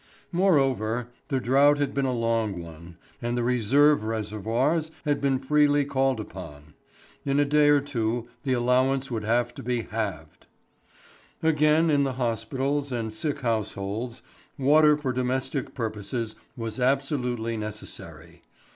[0.31, 5.85] Moreover, the drought had been a long one, and the reserve reservoirs had been freely
[5.85, 6.73] called upon.
[7.23, 10.47] In a day or two the allowance would have to be halved.
[11.43, 14.23] Again in the hospitals and sick households
[14.57, 18.41] water for domestic purposes was absolutely necessary.